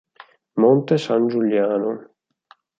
[0.61, 1.93] Monte San Giuliano